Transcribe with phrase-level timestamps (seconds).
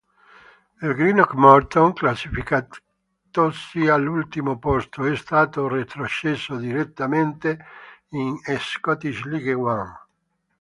[0.85, 7.63] Il Greenock Morton, classificatosi all'ultimo posto, è stato retrocesso direttamente
[8.13, 9.99] in Scottish League One.